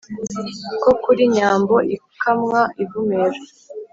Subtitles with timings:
[0.81, 3.39] ko kuri nyambo ikamwa ivumera.